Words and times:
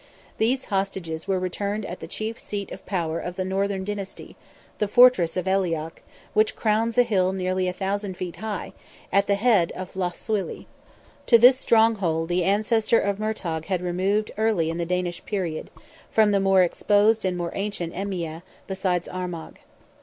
These 0.39 0.65
hostages 0.65 1.27
were 1.27 1.37
retained 1.37 1.85
at 1.85 1.99
the 1.99 2.07
chief 2.07 2.39
seat 2.39 2.71
of 2.71 2.87
power 2.87 3.19
of 3.19 3.35
the 3.35 3.45
northern 3.45 3.85
dynasty, 3.85 4.35
the 4.79 4.87
fortress 4.87 5.37
of 5.37 5.45
Aileach, 5.45 5.99
which 6.33 6.55
crowns 6.55 6.97
a 6.97 7.03
hill 7.03 7.31
nearly 7.33 7.67
a 7.67 7.73
thousand 7.73 8.17
feet 8.17 8.37
high, 8.37 8.73
at 9.13 9.27
the 9.27 9.35
head 9.35 9.71
of 9.73 9.95
Lough 9.95 10.09
Swilly. 10.09 10.65
To 11.27 11.37
this 11.37 11.59
stronghold 11.59 12.29
the 12.29 12.43
ancestor 12.43 12.97
of 12.97 13.19
Murtogh 13.19 13.65
had 13.65 13.83
removed 13.83 14.31
early 14.39 14.71
in 14.71 14.79
the 14.79 14.87
Danish 14.87 15.23
period, 15.23 15.69
from 16.09 16.31
the 16.31 16.39
more 16.39 16.63
exposed 16.63 17.23
and 17.23 17.37
more 17.37 17.51
ancient 17.53 17.93
Emania, 17.93 18.41
beside 18.65 19.07
Armagh. 19.07 19.59